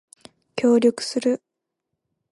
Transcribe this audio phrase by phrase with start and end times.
[0.55, 1.43] 協力する